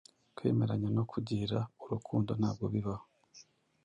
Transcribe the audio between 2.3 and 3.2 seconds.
ntabwo bibaho